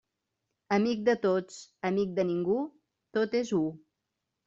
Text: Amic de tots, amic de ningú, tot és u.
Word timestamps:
Amic 0.77 1.03
de 1.09 1.15
tots, 1.27 1.59
amic 1.91 2.17
de 2.19 2.27
ningú, 2.33 2.59
tot 3.19 3.41
és 3.45 3.57
u. 3.63 3.65